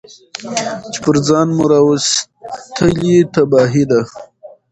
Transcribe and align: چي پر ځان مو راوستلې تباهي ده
چي 0.91 0.99
پر 1.03 1.15
ځان 1.27 1.47
مو 1.57 1.65
راوستلې 1.71 3.15
تباهي 3.33 3.83
ده 3.91 4.01